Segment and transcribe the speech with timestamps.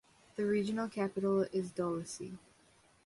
[0.35, 2.39] The regional capital is Dolisie.